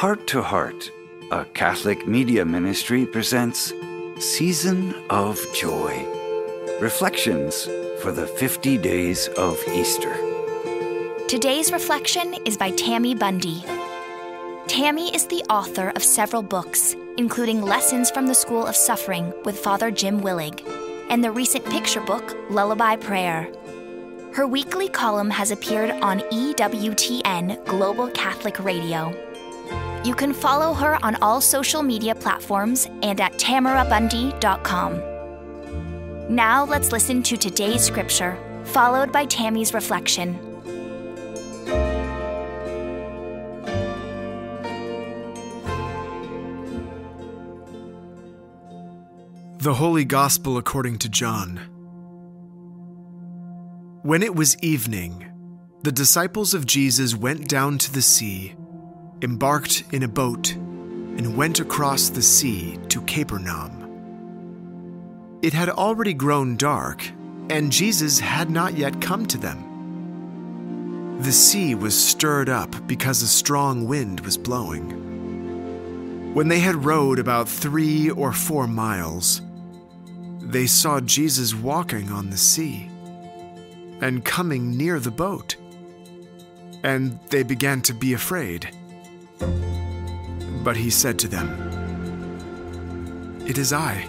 Heart 0.00 0.26
to 0.28 0.40
Heart, 0.40 0.90
a 1.30 1.44
Catholic 1.44 2.06
media 2.06 2.42
ministry, 2.42 3.04
presents 3.04 3.74
Season 4.18 4.94
of 5.10 5.38
Joy 5.52 6.06
Reflections 6.80 7.64
for 8.00 8.10
the 8.10 8.26
50 8.26 8.78
Days 8.78 9.28
of 9.36 9.62
Easter. 9.68 10.16
Today's 11.28 11.70
reflection 11.70 12.32
is 12.46 12.56
by 12.56 12.70
Tammy 12.70 13.14
Bundy. 13.14 13.62
Tammy 14.68 15.14
is 15.14 15.26
the 15.26 15.44
author 15.50 15.90
of 15.90 16.02
several 16.02 16.42
books, 16.42 16.96
including 17.18 17.60
Lessons 17.60 18.10
from 18.10 18.26
the 18.26 18.34
School 18.34 18.66
of 18.66 18.74
Suffering 18.74 19.34
with 19.44 19.58
Father 19.58 19.90
Jim 19.90 20.22
Willig 20.22 20.66
and 21.10 21.22
the 21.22 21.30
recent 21.30 21.66
picture 21.66 22.00
book 22.00 22.34
Lullaby 22.48 22.96
Prayer. 22.96 23.52
Her 24.32 24.46
weekly 24.46 24.88
column 24.88 25.28
has 25.28 25.50
appeared 25.50 25.90
on 25.90 26.20
EWTN 26.20 27.66
Global 27.66 28.08
Catholic 28.08 28.58
Radio. 28.60 29.29
You 30.02 30.14
can 30.14 30.32
follow 30.32 30.72
her 30.72 30.98
on 31.04 31.16
all 31.16 31.42
social 31.42 31.82
media 31.82 32.14
platforms 32.14 32.88
and 33.02 33.20
at 33.20 33.34
tamarabundy.com. 33.34 36.34
Now 36.34 36.64
let's 36.64 36.90
listen 36.90 37.22
to 37.24 37.36
today's 37.36 37.82
scripture, 37.82 38.38
followed 38.64 39.12
by 39.12 39.26
Tammy's 39.26 39.74
reflection. 39.74 40.38
The 49.58 49.74
Holy 49.74 50.06
Gospel 50.06 50.56
according 50.56 50.96
to 51.00 51.10
John. 51.10 51.60
When 54.02 54.22
it 54.22 54.34
was 54.34 54.56
evening, 54.62 55.26
the 55.82 55.92
disciples 55.92 56.54
of 56.54 56.64
Jesus 56.64 57.14
went 57.14 57.46
down 57.46 57.76
to 57.76 57.92
the 57.92 58.00
sea, 58.00 58.54
embarked 59.22 59.84
in 59.92 60.02
a 60.02 60.08
boat, 60.08 60.52
and 60.52 61.36
went 61.36 61.60
across 61.60 62.08
the 62.08 62.22
sea 62.22 62.78
to 62.88 63.02
Capernaum. 63.02 63.76
It 65.42 65.52
had 65.52 65.68
already 65.68 66.14
grown 66.14 66.56
dark, 66.56 67.04
and 67.50 67.72
Jesus 67.72 68.20
had 68.20 68.50
not 68.50 68.76
yet 68.76 69.00
come 69.00 69.26
to 69.26 69.38
them. 69.38 71.18
The 71.20 71.32
sea 71.32 71.74
was 71.74 71.98
stirred 71.98 72.48
up 72.48 72.86
because 72.86 73.22
a 73.22 73.26
strong 73.26 73.86
wind 73.86 74.20
was 74.20 74.38
blowing. 74.38 75.08
When 76.34 76.48
they 76.48 76.60
had 76.60 76.84
rowed 76.84 77.18
about 77.18 77.48
three 77.48 78.08
or 78.08 78.32
four 78.32 78.66
miles, 78.66 79.42
they 80.40 80.66
saw 80.66 81.00
Jesus 81.00 81.54
walking 81.54 82.10
on 82.10 82.30
the 82.30 82.36
sea 82.36 82.88
and 84.00 84.24
coming 84.24 84.76
near 84.76 84.98
the 84.98 85.10
boat. 85.10 85.56
And 86.82 87.18
they 87.28 87.42
began 87.42 87.82
to 87.82 87.92
be 87.92 88.14
afraid. 88.14 88.70
But 89.40 90.76
he 90.76 90.90
said 90.90 91.18
to 91.20 91.28
them, 91.28 91.48
It 93.46 93.58
is 93.58 93.72
I. 93.72 94.08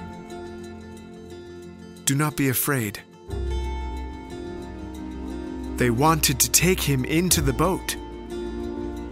Do 2.05 2.15
not 2.15 2.35
be 2.35 2.49
afraid. 2.49 2.99
They 5.77 5.89
wanted 5.89 6.39
to 6.41 6.51
take 6.51 6.79
him 6.79 7.05
into 7.05 7.41
the 7.41 7.53
boat, 7.53 7.95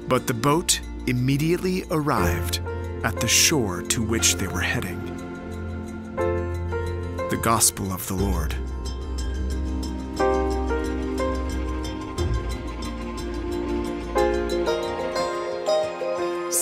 but 0.08 0.28
the 0.28 0.34
boat 0.34 0.80
immediately 1.08 1.84
arrived 1.90 2.59
at 3.03 3.20
the 3.20 3.28
shore 3.28 3.81
to 3.84 4.03
which 4.03 4.36
they 4.36 4.47
were 4.47 4.62
heading. 4.62 5.00
The 7.30 7.40
Gospel 7.42 7.92
of 7.92 8.06
the 8.08 8.16
Lord. 8.16 8.56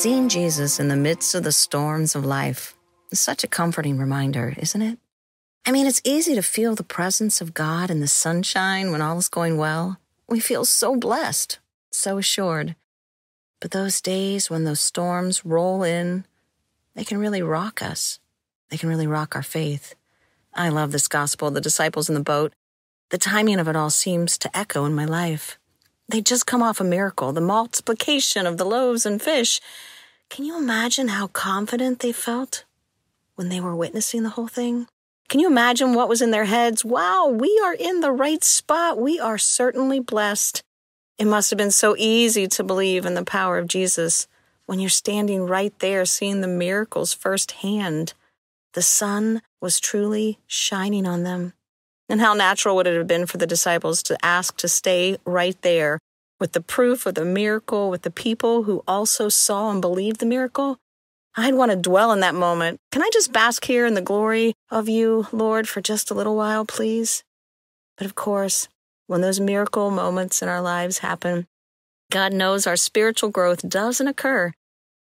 Seeing 0.07 0.29
Jesus 0.29 0.79
in 0.79 0.87
the 0.87 0.95
midst 0.95 1.35
of 1.35 1.43
the 1.43 1.51
storms 1.51 2.15
of 2.15 2.23
life 2.23 2.77
is 3.11 3.19
such 3.19 3.43
a 3.43 3.47
comforting 3.47 3.97
reminder, 3.97 4.55
isn't 4.57 4.81
it? 4.81 4.97
I 5.65 5.73
mean, 5.73 5.85
it's 5.85 5.99
easy 6.05 6.33
to 6.35 6.41
feel 6.41 6.75
the 6.75 6.83
presence 6.85 7.41
of 7.41 7.53
God 7.53 7.91
in 7.91 7.99
the 7.99 8.07
sunshine 8.07 8.89
when 8.89 9.01
all 9.01 9.17
is 9.17 9.27
going 9.27 9.57
well. 9.57 9.99
We 10.29 10.39
feel 10.39 10.63
so 10.63 10.95
blessed, 10.95 11.59
so 11.91 12.17
assured. 12.17 12.77
But 13.59 13.71
those 13.71 13.99
days 13.99 14.49
when 14.49 14.63
those 14.63 14.79
storms 14.79 15.43
roll 15.43 15.83
in, 15.83 16.23
they 16.95 17.03
can 17.03 17.17
really 17.17 17.41
rock 17.41 17.81
us. 17.81 18.21
They 18.69 18.77
can 18.77 18.87
really 18.87 19.07
rock 19.07 19.35
our 19.35 19.43
faith. 19.43 19.93
I 20.53 20.69
love 20.69 20.93
this 20.93 21.09
gospel, 21.09 21.51
the 21.51 21.59
disciples 21.59 22.07
in 22.07 22.15
the 22.15 22.21
boat. 22.21 22.53
The 23.09 23.17
timing 23.17 23.59
of 23.59 23.67
it 23.67 23.75
all 23.75 23.89
seems 23.89 24.37
to 24.37 24.57
echo 24.57 24.85
in 24.85 24.95
my 24.95 25.03
life. 25.03 25.59
They 26.07 26.21
just 26.21 26.45
come 26.45 26.63
off 26.63 26.79
a 26.79 26.85
miracle, 26.85 27.33
the 27.33 27.41
multiplication 27.41 28.45
of 28.45 28.55
the 28.55 28.63
loaves 28.63 29.05
and 29.05 29.21
fish. 29.21 29.59
Can 30.29 30.45
you 30.45 30.57
imagine 30.57 31.07
how 31.07 31.27
confident 31.27 31.99
they 31.99 32.11
felt 32.11 32.65
when 33.35 33.49
they 33.49 33.59
were 33.59 33.75
witnessing 33.75 34.23
the 34.23 34.29
whole 34.29 34.47
thing? 34.47 34.87
Can 35.29 35.39
you 35.39 35.47
imagine 35.47 35.93
what 35.93 36.09
was 36.09 36.21
in 36.21 36.31
their 36.31 36.45
heads? 36.45 36.85
Wow, 36.85 37.27
we 37.27 37.59
are 37.63 37.73
in 37.73 38.01
the 38.01 38.11
right 38.11 38.43
spot. 38.43 38.99
We 38.99 39.19
are 39.19 39.37
certainly 39.37 39.99
blessed. 39.99 40.61
It 41.17 41.25
must 41.25 41.49
have 41.49 41.57
been 41.57 41.71
so 41.71 41.95
easy 41.97 42.47
to 42.47 42.63
believe 42.63 43.05
in 43.05 43.13
the 43.13 43.25
power 43.25 43.57
of 43.57 43.67
Jesus 43.67 44.27
when 44.65 44.79
you're 44.79 44.89
standing 44.89 45.47
right 45.47 45.77
there 45.79 46.05
seeing 46.05 46.41
the 46.41 46.47
miracles 46.47 47.13
firsthand. 47.13 48.13
The 48.73 48.81
sun 48.81 49.41
was 49.59 49.79
truly 49.79 50.39
shining 50.45 51.07
on 51.07 51.23
them. 51.23 51.53
And 52.09 52.21
how 52.21 52.33
natural 52.33 52.75
would 52.75 52.87
it 52.87 52.97
have 52.97 53.07
been 53.07 53.25
for 53.25 53.37
the 53.37 53.47
disciples 53.47 54.03
to 54.03 54.23
ask 54.23 54.55
to 54.57 54.67
stay 54.67 55.17
right 55.25 55.59
there 55.61 55.99
with 56.39 56.53
the 56.53 56.61
proof 56.61 57.05
of 57.05 57.15
the 57.15 57.25
miracle, 57.25 57.89
with 57.89 58.03
the 58.03 58.11
people 58.11 58.63
who 58.63 58.83
also 58.87 59.29
saw 59.29 59.71
and 59.71 59.81
believed 59.81 60.19
the 60.19 60.25
miracle? 60.25 60.77
I'd 61.35 61.53
want 61.53 61.71
to 61.71 61.77
dwell 61.77 62.11
in 62.11 62.19
that 62.21 62.33
moment. 62.35 62.79
Can 62.91 63.03
I 63.03 63.09
just 63.13 63.31
bask 63.31 63.65
here 63.65 63.85
in 63.85 63.93
the 63.93 64.01
glory 64.01 64.55
of 64.71 64.89
you, 64.89 65.27
Lord, 65.31 65.67
for 65.67 65.81
just 65.81 66.09
a 66.09 66.15
little 66.15 66.35
while, 66.35 66.65
please? 66.65 67.23
But 67.95 68.05
of 68.05 68.15
course, 68.15 68.67
when 69.05 69.21
those 69.21 69.39
miracle 69.39 69.91
moments 69.91 70.41
in 70.41 70.49
our 70.49 70.61
lives 70.61 70.99
happen, 70.99 71.47
God 72.11 72.33
knows 72.33 72.65
our 72.65 72.75
spiritual 72.75 73.29
growth 73.29 73.67
doesn't 73.67 74.07
occur 74.07 74.51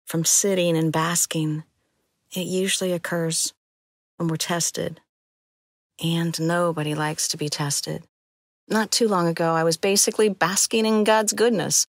from 0.05 0.25
sitting 0.25 0.75
and 0.75 0.91
basking. 0.91 1.63
It 2.35 2.47
usually 2.47 2.91
occurs 2.91 3.53
when 4.17 4.27
we're 4.27 4.37
tested 4.37 5.01
and 6.03 6.39
nobody 6.39 6.95
likes 6.95 7.27
to 7.29 7.37
be 7.37 7.49
tested. 7.49 8.03
Not 8.67 8.91
too 8.91 9.07
long 9.07 9.27
ago, 9.27 9.53
I 9.53 9.63
was 9.63 9.77
basically 9.77 10.29
basking 10.29 10.85
in 10.85 11.03
God's 11.03 11.33
goodness. 11.33 11.85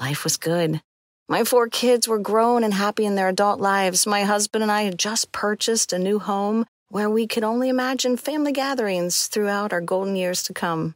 Life 0.00 0.24
was 0.24 0.38
good. 0.38 0.80
My 1.28 1.44
four 1.44 1.68
kids 1.68 2.08
were 2.08 2.18
grown 2.18 2.64
and 2.64 2.72
happy 2.72 3.04
in 3.04 3.14
their 3.14 3.28
adult 3.28 3.60
lives. 3.60 4.06
My 4.06 4.22
husband 4.22 4.62
and 4.62 4.72
I 4.72 4.82
had 4.82 4.98
just 4.98 5.32
purchased 5.32 5.92
a 5.92 5.98
new 5.98 6.18
home 6.18 6.64
where 6.88 7.10
we 7.10 7.26
could 7.26 7.44
only 7.44 7.68
imagine 7.68 8.16
family 8.16 8.52
gatherings 8.52 9.26
throughout 9.26 9.72
our 9.72 9.80
golden 9.80 10.16
years 10.16 10.42
to 10.44 10.54
come. 10.54 10.94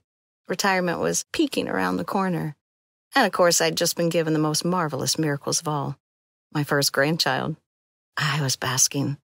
Retirement 0.48 0.98
was 1.00 1.24
peeking 1.32 1.68
around 1.68 1.96
the 1.96 2.04
corner. 2.04 2.56
And 3.14 3.26
of 3.26 3.32
course, 3.32 3.60
I'd 3.60 3.76
just 3.76 3.96
been 3.96 4.08
given 4.08 4.32
the 4.32 4.38
most 4.38 4.64
marvelous 4.64 5.18
miracles 5.18 5.60
of 5.60 5.68
all 5.68 5.96
my 6.52 6.64
first 6.64 6.92
grandchild. 6.92 7.56
I 8.16 8.40
was 8.40 8.56
basking. 8.56 9.18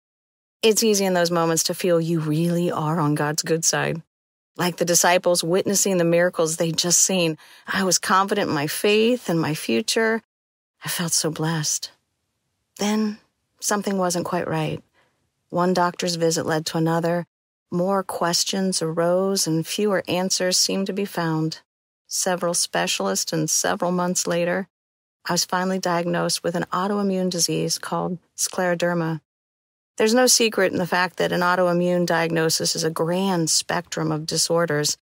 It's 0.63 0.83
easy 0.83 1.05
in 1.05 1.15
those 1.15 1.31
moments 1.31 1.65
to 1.65 1.75
feel 1.75 2.01
you 2.01 2.21
really 2.21 2.71
are 2.71 2.99
on 2.99 3.15
God's 3.15 3.43
good 3.43 3.65
side. 3.65 4.03
Like 4.57 4.77
the 4.77 4.85
disciples 4.85 5.45
witnessing 5.45 5.99
the 5.99 6.05
miracles 6.05 6.57
they'd 6.57 6.77
just 6.77 7.01
seen, 7.01 7.39
I 7.67 7.85
was 7.85 7.99
confident 7.99 8.49
in 8.49 8.55
my 8.55 8.67
faith 8.67 9.29
and 9.29 9.41
my 9.41 9.55
future. 9.55 10.23
I 10.85 10.89
felt 10.89 11.13
so 11.13 11.31
blessed. 11.31 11.91
Then 12.79 13.19
something 13.61 13.99
wasn't 13.99 14.27
quite 14.27 14.49
right. 14.49 14.83
One 15.51 15.75
doctor's 15.75 16.17
visit 16.17 16.47
led 16.47 16.67
to 16.67 16.79
another. 16.79 17.27
More 17.71 18.03
questions 18.03 18.83
arose 18.83 19.47
and 19.47 19.67
fewer 19.67 20.03
answers 20.09 20.57
seemed 20.57 20.87
to 20.87 20.93
be 20.93 21.05
found. 21.05 21.61
Several 22.07 22.55
specialists, 22.55 23.33
and 23.33 23.49
several 23.49 23.93
months 23.93 24.27
later, 24.27 24.69
I 25.25 25.33
was 25.33 25.45
finally 25.45 25.79
diagnosed 25.79 26.43
with 26.43 26.57
an 26.57 26.65
autoimmune 26.73 27.31
disease 27.31 27.79
called 27.79 28.19
scleroderma. 28.37 29.21
There's 30.01 30.15
no 30.15 30.27
secret 30.27 30.73
in 30.73 30.79
the 30.79 30.87
fact 30.87 31.19
that 31.19 31.31
an 31.31 31.43
autoimmune 31.43 32.07
diagnosis 32.07 32.75
is 32.75 32.85
a 32.85 32.91
grand 32.91 33.51
spectrum 33.51 34.11
of 34.11 34.25
disorders 34.25 34.97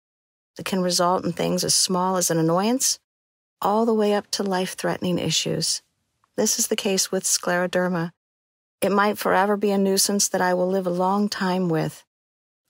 that 0.56 0.66
can 0.66 0.82
result 0.82 1.24
in 1.24 1.30
things 1.30 1.62
as 1.62 1.72
small 1.72 2.16
as 2.16 2.32
an 2.32 2.38
annoyance 2.38 2.98
all 3.62 3.86
the 3.86 3.94
way 3.94 4.12
up 4.12 4.28
to 4.32 4.42
life 4.42 4.74
threatening 4.74 5.20
issues. 5.20 5.82
This 6.36 6.58
is 6.58 6.66
the 6.66 6.74
case 6.74 7.12
with 7.12 7.22
scleroderma. 7.22 8.10
It 8.80 8.90
might 8.90 9.18
forever 9.18 9.56
be 9.56 9.70
a 9.70 9.78
nuisance 9.78 10.26
that 10.26 10.40
I 10.40 10.52
will 10.52 10.66
live 10.66 10.88
a 10.88 10.90
long 10.90 11.28
time 11.28 11.68
with, 11.68 12.04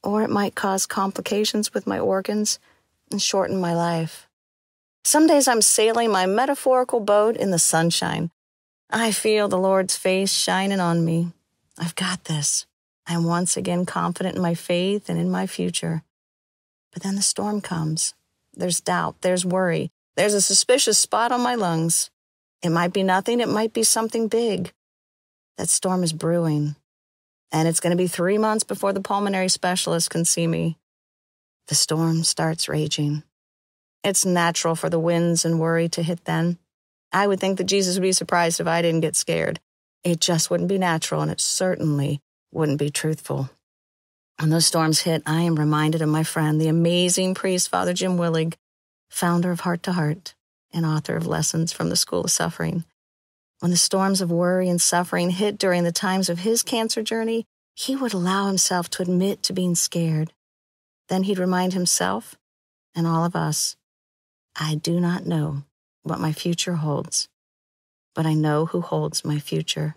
or 0.03 0.23
it 0.23 0.29
might 0.29 0.55
cause 0.55 0.85
complications 0.85 1.73
with 1.73 1.87
my 1.87 1.99
organs 1.99 2.59
and 3.11 3.23
shorten 3.23 3.59
my 3.59 3.75
life. 3.75 4.29
Some 5.03 5.27
days 5.27 5.49
I'm 5.49 5.63
sailing 5.63 6.13
my 6.13 6.27
metaphorical 6.27 7.01
boat 7.01 7.39
in 7.39 7.53
the 7.53 7.59
sunshine. 7.59 8.31
I 8.91 9.13
feel 9.13 9.49
the 9.49 9.57
Lord's 9.57 9.97
face 9.97 10.31
shining 10.31 10.79
on 10.79 11.07
me. 11.07 11.33
I've 11.79 11.95
got 11.95 12.25
this. 12.25 12.67
I 13.07 13.15
am 13.15 13.25
once 13.25 13.57
again 13.57 13.87
confident 13.87 14.37
in 14.37 14.43
my 14.43 14.55
faith 14.55 15.09
and 15.09 15.19
in 15.19 15.31
my 15.31 15.47
future. 15.47 16.03
But 16.93 17.03
then 17.03 17.15
the 17.15 17.23
storm 17.23 17.61
comes. 17.61 18.15
There's 18.55 18.81
doubt, 18.81 19.21
there's 19.21 19.47
worry, 19.47 19.91
there's 20.17 20.35
a 20.35 20.41
suspicious 20.41 20.99
spot 20.99 21.31
on 21.31 21.41
my 21.41 21.55
lungs. 21.55 22.11
It 22.63 22.71
might 22.71 22.93
be 22.93 23.05
nothing, 23.05 23.41
it 23.41 23.49
might 23.49 23.73
be 23.73 23.85
something 23.85 24.27
big. 24.27 24.73
That 25.57 25.69
storm 25.69 26.03
is 26.03 26.13
brewing, 26.13 26.75
and 27.53 27.69
it's 27.69 27.81
going 27.81 27.93
to 27.93 27.97
be 27.97 28.09
three 28.09 28.39
months 28.39 28.65
before 28.65 28.93
the 28.93 29.01
pulmonary 29.01 29.49
specialist 29.49 30.11
can 30.11 30.25
see 30.25 30.47
me. 30.47 30.77
The 31.69 31.77
storm 31.77 32.25
starts 32.25 32.69
raging. 32.69 33.23
It's 34.03 34.25
natural 34.25 34.75
for 34.75 34.91
the 34.91 34.99
winds 34.99 35.45
and 35.45 35.61
worry 35.61 35.89
to 35.91 36.03
hit 36.03 36.25
then. 36.25 36.59
I 37.13 37.27
would 37.27 37.41
think 37.41 37.59
that 37.59 37.65
Jesus 37.65 37.95
would 37.95 38.03
be 38.03 38.13
surprised 38.13 38.61
if 38.61 38.67
I 38.67 38.83
didn't 38.83 39.01
get 39.01 39.17
scared. 39.17 39.61
It 40.05 40.21
just 40.21 40.51
wouldn't 40.51 40.69
be 40.69 40.79
natural, 40.79 41.23
and 41.23 41.31
it 41.31 41.41
certainly 41.41 42.21
wouldn't 42.53 42.79
be 42.79 42.91
truthful. 42.91 43.51
When 44.39 44.51
those 44.51 44.67
storms 44.67 45.01
hit, 45.01 45.23
I 45.27 45.43
am 45.43 45.59
reminded 45.59 46.01
of 46.01 46.09
my 46.09 46.23
friend, 46.23 46.61
the 46.61 46.69
amazing 46.69 47.35
priest, 47.35 47.69
Father 47.69 47.93
Jim 47.93 48.17
Willig, 48.17 48.55
founder 49.11 49.51
of 49.51 49.61
Heart 49.61 49.83
to 49.85 49.93
Heart 49.93 50.35
and 50.73 50.87
author 50.87 51.17
of 51.17 51.27
Lessons 51.27 51.73
from 51.73 51.89
the 51.89 51.97
School 51.97 52.25
of 52.25 52.31
Suffering. 52.31 52.85
When 53.61 53.71
the 53.71 53.77
storms 53.77 54.21
of 54.21 54.31
worry 54.31 54.69
and 54.69 54.81
suffering 54.81 55.31
hit 55.31 55.59
during 55.59 55.83
the 55.83 55.93
times 55.93 56.29
of 56.29 56.41
his 56.41 56.63
cancer 56.63 57.03
journey, 57.03 57.45
he 57.75 57.97
would 57.97 58.15
allow 58.15 58.47
himself 58.47 58.89
to 58.91 59.03
admit 59.03 59.43
to 59.45 59.53
being 59.53 59.75
scared. 59.75 60.33
Then 61.09 61.25
he'd 61.25 61.39
remind 61.39 61.73
himself 61.73 62.37
and 62.95 63.07
all 63.07 63.25
of 63.25 63.37
us 63.37 63.77
I 64.57 64.75
do 64.75 64.99
not 65.01 65.27
know 65.27 65.63
what 66.03 66.21
my 66.21 66.33
future 66.33 66.75
holds, 66.75 67.29
but 68.19 68.27
I 68.27 68.35
know 68.35 68.67
who 68.67 68.81
holds 68.81 69.25
my 69.25 69.39
future. 69.39 69.95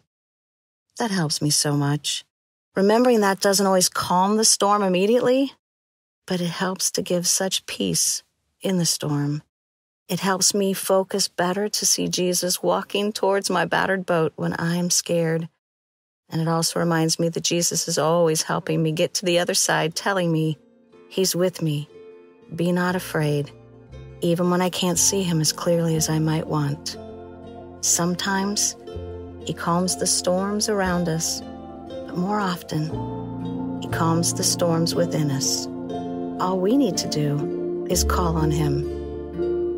That 0.99 1.09
helps 1.09 1.41
me 1.41 1.49
so 1.49 1.75
much. 1.75 2.23
Remembering 2.75 3.21
that 3.21 3.39
doesn't 3.39 3.65
always 3.65 3.89
calm 3.89 4.37
the 4.37 4.45
storm 4.45 4.83
immediately, 4.83 5.53
but 6.27 6.39
it 6.39 6.51
helps 6.51 6.91
to 6.91 7.01
give 7.01 7.25
such 7.25 7.65
peace 7.65 8.21
in 8.61 8.77
the 8.77 8.85
storm. 8.85 9.41
It 10.07 10.19
helps 10.19 10.53
me 10.53 10.73
focus 10.73 11.29
better 11.29 11.67
to 11.67 11.83
see 11.83 12.07
Jesus 12.07 12.61
walking 12.61 13.11
towards 13.11 13.49
my 13.49 13.65
battered 13.65 14.05
boat 14.05 14.33
when 14.35 14.53
I 14.53 14.75
am 14.75 14.91
scared. 14.91 15.49
And 16.29 16.43
it 16.43 16.47
also 16.47 16.79
reminds 16.79 17.17
me 17.17 17.29
that 17.29 17.43
Jesus 17.43 17.87
is 17.87 17.97
always 17.97 18.43
helping 18.43 18.83
me 18.83 18.91
get 18.91 19.15
to 19.15 19.25
the 19.25 19.39
other 19.39 19.55
side, 19.55 19.95
telling 19.95 20.31
me 20.31 20.59
He's 21.09 21.35
with 21.35 21.63
me. 21.63 21.89
Be 22.55 22.71
not 22.71 22.95
afraid, 22.95 23.49
even 24.21 24.51
when 24.51 24.61
I 24.61 24.69
can't 24.69 24.99
see 24.99 25.23
Him 25.23 25.41
as 25.41 25.51
clearly 25.51 25.95
as 25.95 26.07
I 26.07 26.19
might 26.19 26.45
want. 26.45 26.97
Sometimes 27.81 28.75
He 29.45 29.53
calms 29.53 29.97
the 29.97 30.07
storms 30.07 30.69
around 30.69 31.09
us 31.09 31.41
but 32.11 32.17
more 32.17 32.39
often, 32.39 33.81
He 33.81 33.87
calms 33.87 34.33
the 34.33 34.43
storms 34.43 34.93
within 34.93 35.31
us. 35.31 35.65
All 36.41 36.59
we 36.59 36.75
need 36.75 36.97
to 36.97 37.07
do 37.07 37.87
is 37.89 38.03
call 38.03 38.35
on 38.35 38.51
Him 38.51 38.83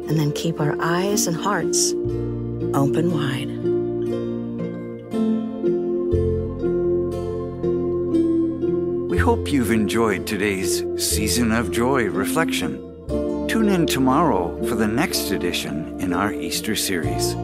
and 0.09 0.19
then 0.19 0.31
keep 0.31 0.59
our 0.59 0.75
eyes 0.81 1.27
and 1.27 1.37
hearts 1.37 1.91
open 2.73 3.11
wide. 3.13 3.49
We 9.09 9.17
hope 9.17 9.51
you've 9.51 9.71
enjoyed 9.71 10.25
today's 10.25 10.83
Season 10.97 11.51
of 11.51 11.71
Joy 11.71 12.05
reflection. 12.05 12.77
Tune 13.47 13.69
in 13.69 13.85
tomorrow 13.85 14.61
for 14.67 14.73
the 14.73 14.87
next 14.87 15.29
edition 15.29 15.99
in 15.99 16.13
our 16.13 16.33
Easter 16.33 16.75
series. 16.75 17.35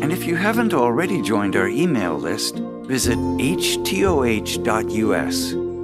And 0.00 0.12
if 0.12 0.24
you 0.24 0.36
haven't 0.36 0.74
already 0.74 1.22
joined 1.22 1.56
our 1.56 1.68
email 1.68 2.16
list, 2.16 2.60
Visit 2.88 3.18
htoh.us 3.18 3.90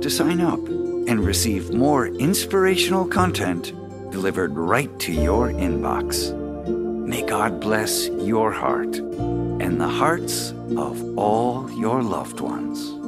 to 0.03 0.11
sign 0.11 0.41
up 0.41 0.59
and 1.07 1.21
receive 1.21 1.75
more 1.75 2.07
inspirational 2.07 3.05
content 3.05 3.75
delivered 4.11 4.57
right 4.57 4.99
to 5.01 5.13
your 5.13 5.51
inbox. 5.51 6.33
May 7.07 7.21
God 7.21 7.61
bless 7.61 8.09
your 8.09 8.51
heart 8.51 8.97
and 8.97 9.79
the 9.79 9.87
hearts 9.87 10.53
of 10.79 11.19
all 11.19 11.71
your 11.73 12.03
loved 12.03 12.41
ones. 12.41 13.04